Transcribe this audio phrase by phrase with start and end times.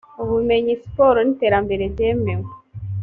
[0.23, 2.49] ubumenyi siporo n iterambere byemewe